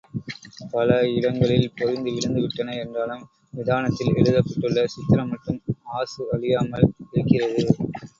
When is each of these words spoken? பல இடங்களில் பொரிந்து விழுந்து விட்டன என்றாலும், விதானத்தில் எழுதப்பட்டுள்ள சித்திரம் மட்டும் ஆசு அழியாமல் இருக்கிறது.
பல 0.71 0.87
இடங்களில் 1.09 1.67
பொரிந்து 1.75 2.13
விழுந்து 2.13 2.39
விட்டன 2.41 2.75
என்றாலும், 2.75 3.21
விதானத்தில் 3.53 4.15
எழுதப்பட்டுள்ள 4.15 4.85
சித்திரம் 4.87 5.29
மட்டும் 5.29 5.61
ஆசு 5.97 6.23
அழியாமல் 6.33 6.87
இருக்கிறது. 7.11 7.63